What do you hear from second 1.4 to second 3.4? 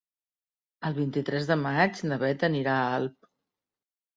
de maig na Beth anirà a Alp.